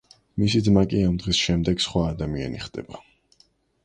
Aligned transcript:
მისი 0.43 0.59
ძმა 0.67 0.83
კი 0.93 1.01
ამ 1.09 1.19
დღის 1.23 1.41
შემდეგ 1.49 1.83
სხვა 1.85 2.05
ადამიანი 2.13 2.63
ხდება. 2.65 3.03